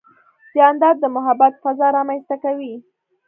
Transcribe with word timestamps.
جانداد 0.55 0.95
د 0.99 1.05
محبت 1.15 1.53
فضا 1.63 1.87
رامنځته 1.97 2.35
کوي. 2.43 2.73